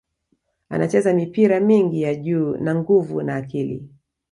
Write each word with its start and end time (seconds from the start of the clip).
Anacheza 0.69 1.13
mipira 1.13 1.59
mingi 1.59 2.01
ya 2.01 2.15
juu 2.15 2.57
na 2.57 2.75
nguvu 2.75 3.21
na 3.23 3.35
akili 3.35 3.89